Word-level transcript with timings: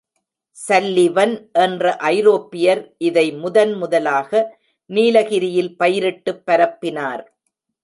Sullivan 0.57 1.33
என்ற 1.65 1.95
ஐரோப்பியர் 1.95 2.81
இதை 2.97 3.25
முதன் 3.33 3.73
முதலாக 3.73 4.31
நீலகிரியில் 4.89 5.73
பயிரிட்டுப் 5.77 6.43
பரப்பினார். 6.45 7.23